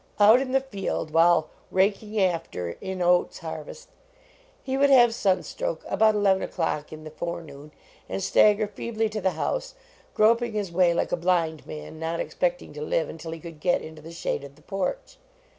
[0.19, 3.87] Out in the field, while" raking after" in oats I II JONAS harvest,
[4.63, 7.71] he would have sunstroke about eleven o clock in the forenoon,
[8.09, 9.75] and stagger feebly to the house,
[10.15, 13.83] groping his way like a blind man, not expecting to live until he could get
[13.83, 15.17] into the shade of the porch.